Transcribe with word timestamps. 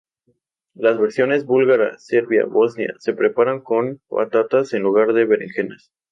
Las 0.73 0.97
versiones 0.99 1.45
búlgara, 1.45 1.99
serbia, 1.99 2.45
bosnia 2.47 2.95
se 2.97 3.13
preparan 3.13 3.61
con 3.61 4.01
patatas 4.09 4.73
en 4.73 4.81
lugar 4.81 5.13
de 5.13 5.25
berenjenas. 5.25 5.91